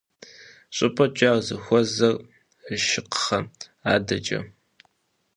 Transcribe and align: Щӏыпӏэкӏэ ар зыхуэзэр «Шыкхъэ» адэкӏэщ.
Щӏыпӏэкӏэ 0.75 1.27
ар 1.33 1.39
зыхуэзэр 1.47 2.15
«Шыкхъэ» 2.87 3.39
адэкӏэщ. 3.93 4.47